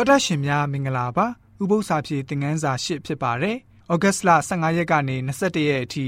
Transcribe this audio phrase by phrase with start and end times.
[0.00, 1.26] တော်တရှင်များမင်္ဂလာပါ
[1.62, 3.56] ဥပု္ပ္ပစာဖြည့်သင်ခန်းစာ၈ဖြစ်ပါတယ်
[3.92, 6.06] ဩဂတ်စ်လ15ရက်ကနေ21ရက်အထိ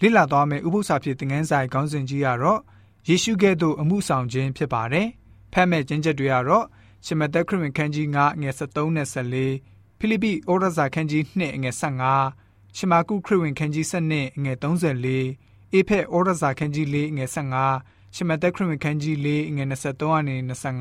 [0.00, 2.60] လေ့လာသွားမယ့်ဥပု္ပ္ပစာဖြည့်သင်ခန်းစာရဲ့ခေါင်းစဉ်ကြီးကတော့
[3.08, 5.08] ယေရှုကဲ့သို့အမှုဆောင်ခြင်းဖြစ်ပါတယ်
[5.52, 6.66] ဖတ်မဲ့ကျင့်ချက်တွေကတော့
[7.06, 11.72] ရှမသက်ခရစ်ဝင်ခန်းကြီး9ငွေ73နဲ့14ဖိလိပ္ပိဩရစာခန်းကြီး2ငွေ
[12.20, 20.36] 15ရှမာကုခရစ်ဝင်ခန်းကြီး7ငွေ34အေဖက်ဩရစာခန်းကြီး4ငွေ15 ရှမသက်ခရစ်ဝင်ခန်းကြီး၄ငွေ23ကနေ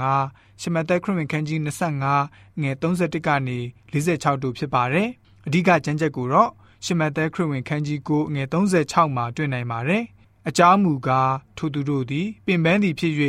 [0.07, 1.59] 25ရှမသက်ခရစ်ဝင်ခန်းကြီး
[2.07, 3.57] 25ငွေ31ကနေ
[3.91, 5.09] 46တို့ဖြစ်ပါတယ်။
[5.47, 6.51] အဓိကကျမ်းချက်ကိုတော့
[6.85, 10.03] ရှမသက်ခရစ်ဝင်ခန်းကြီး9ငွေ36မှာတွေ့နိုင်ပါတယ်။
[10.47, 13.13] အကြောင်းမူကားထိုသူတို့သည်ပင်ပန်းသည်ဖြစ်၍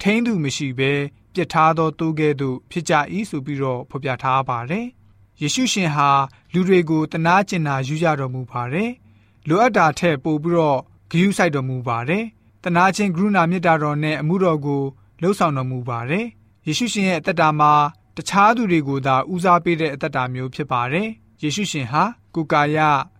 [0.00, 0.92] ထိန်းသူမရှိဘဲ
[1.34, 2.94] ပြစ်ထားသောတိုးကဲ့သို့ဖြစ်ကြ၏
[3.30, 4.86] ဆိုပြီးတော့ဖော်ပြထားပါတယ်။
[5.40, 6.10] ယေရှုရှင်ဟာ
[6.52, 8.90] လူတွေကိုတနာကျင်နာယူရတော်မူပါတယ်။
[9.48, 12.24] လိုအပ်တာထက်ပိုပြီးတော့ဂရုစိုက်တော်မူပါတယ်။
[12.64, 14.82] တနာချင်းကရုဏာမေတ္တာတော်နဲ့အမှုတော်ကို
[15.22, 16.26] လှုပ်ဆောင်တော်မူပါတယ်။
[16.66, 17.72] ယေရှုရှင်ရဲ့အသက်တာမှာ
[18.16, 21.08] တခြားသူတွေကိုသာဦးစားပေးတဲ့အသက်တာမျိုးဖြစ်ပါတယ်။
[21.42, 22.04] ယေရှုရှင်ဟာ
[22.34, 22.78] ကိုကာယ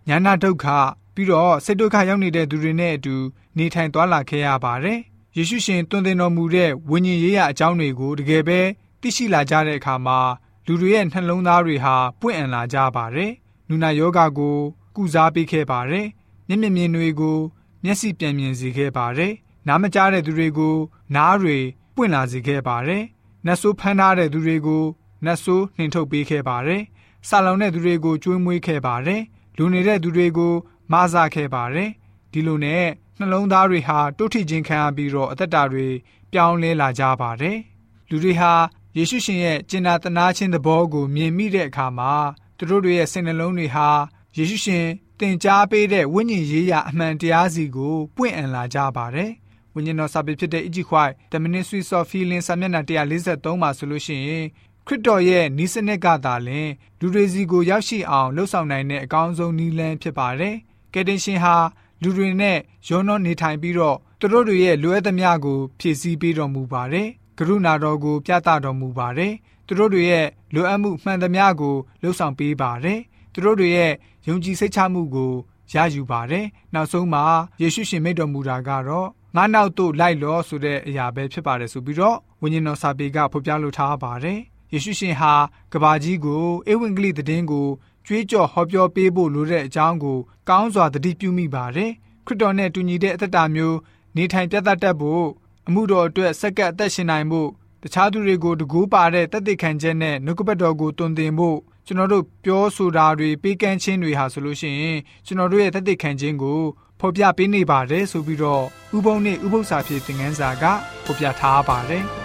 [0.08, 0.66] ညာနာဒုက္ခ
[1.14, 3.14] ပြီးတော့စိတ်ဒုက္ခရောက်နေတဲ့သူတွေနဲ့အတူ
[3.56, 4.98] နေထိုင်သွားလာခဲ့ရပါတယ်။
[5.36, 8.60] ယေရှုရှင်တွင်တင်တော်မူတဲ့ဝိညာဉ်ရေးရာအကြောင်းတွေကိုတကယ်ပဲ
[9.00, 10.18] သိရှိလာကြတဲ့အခါမှာ
[10.66, 13.32] လူတွေရဲ့နှလုံးသားတွေဟာပွင့်အံလာကြပါတယ်။
[13.68, 14.56] နူနာယောဂါကို
[14.96, 16.06] ကုစားပေးခဲ့ပါတယ်။
[16.48, 17.38] မျက်မြင်မြင်တွေကို
[17.84, 19.32] မျက်စိပြန်မြင်စေခဲ့ပါတယ်။
[19.68, 20.76] နားမကြားတဲ့သူတွေကို
[21.16, 21.58] နားတွေ
[21.94, 23.02] ပွင့်လာစေခဲ့ပါတယ်။
[23.46, 24.84] နတ်ဆိုးဖမ်းထားတဲ့သူတွေကို
[25.24, 26.82] နတ်ဆိုးနှင်ထုတ်ပေးခဲ့ပါတယ်။
[27.28, 29.20] ဆာလောင်တဲ့သူတွေကိုကျွေးမွေးခဲ့ပါတယ်။
[29.56, 30.54] လူနေတဲ့သူတွေကို
[30.92, 31.90] မဆာခဲ့ပါတယ်။
[32.32, 32.84] ဒီလိုနဲ့
[33.18, 35.86] နှလုံးသားတွေဟာတုတ်ထိခြင်းခံရပြီးတော့အသက်တာတွေ
[36.32, 37.58] ပြောင်းလဲလာကြပါတယ်။
[38.10, 38.52] လူတွေဟာ
[38.96, 42.12] ယေရှုရှင်ရဲ့ကျင်နာတနာခြင်းသဘောကိုမြင်မိတဲ့အခါမှာ
[42.56, 43.88] သူတို့တွေရဲ့စိတ်နှလုံးတွေဟာ
[44.36, 44.86] ယေရှုရှင်
[45.22, 49.30] တင် जा ပေးတဲ့ဝိညာဉ်ရေးရာအမှန်တရားစီကိုပွင့်အံလာကြပါတယ်။
[49.74, 54.44] ဝိညာဉ်တော်စာပေဖြစ်တဲ့ Egypt White The Ministry of Healing စာမျက်နှာ143မှာဆိုလို့ရှိရင်
[54.86, 60.54] ခရစ်တော်ရဲ့ဤစနစ်ကသာလျှင်လူတွေစီကိုရောက်ရှိအောင်လှုပ်ဆောင်နိုင်တဲ့အကောင်းဆုံးနည်းလမ်းဖြစ်ပါတယ်။
[60.94, 61.56] ကယ်တင်ရှင်ဟာ
[62.02, 62.58] လူတွေနဲ့
[62.88, 67.08] ရောနှောနေထိုင်ပြီးတော့သူတို့တွေရဲ့လိုအပ်သမျှကိုဖြည့်ဆည်းပေးတော်မူပါတယ်။
[67.38, 69.32] ကရုဏာတော်ကိုပြသတော်မူပါတယ်။
[69.66, 73.00] သူတို့တွေရဲ့လိုအပ်မှုမှန်သမျှကိုလှုပ်ဆောင်ပေးပါတယ်။
[73.32, 73.92] သူတို့တွေရဲ့
[74.28, 75.32] ယုံကြည်စိတ်ချမှုကို
[75.72, 77.24] ရယူပါတယ်။နောက်ဆုံးမှာ
[77.60, 84.38] ယေရှုရှင်မိတ်တော်မူတာကတော့ငါနောက်သို့လိုက်လောဆိုတဲ့အရာပဲဖြစ်ပါတယ်ဆိုပြီးတော့ဝိညာဉ်တော်စာပေကဖော်ပြလိုထားပါတယ်။
[84.72, 85.34] ယေရှုရှင်ဟာ
[85.72, 87.68] ကဘာကြီးကိုဧဝံဂေလိသတင်းကို
[88.06, 91.90] ကြွေးကြော်ဟောပြောပေးဖို့လိုတဲ့အကြောင်းကိုကောင်းစွာသတိပြုမိပါတယ်။
[92.26, 93.78] ခရစ်တော်နဲ့တူညီတဲ့အသက်တာမျိုး
[94.16, 95.26] နေထိုင်ပြသတတ်ဖို့
[95.66, 97.48] အမှုတော်အတွက်စက္ကပ်အသက်ရှင်နိုင်ဖို့
[97.82, 106.60] တခြားသူတွေကိုတကူပါတဲ့တသက်ခံချက်နဲ့နှုတ်ကပတ်တော်ကိုတွင်တင်ဖို့ ကျွန်တော်တို့ပြောဆိုတာတွေပေးကမ်းခြင်းတွေဟာဆိုလို့ရှိရင်ကျွန်တော်တို့ရဲ့တသက်ခံခြင်းကို
[107.00, 108.64] ဖော်ပြပေးနေပါတယ်ဆိုပြီးတော့
[108.96, 110.64] ဥပုံနဲ့ဥပု္ပ္ပစာဖြစ်သင်ခန်းစာက
[111.04, 112.04] ဖော်ပြထားပါတယ်။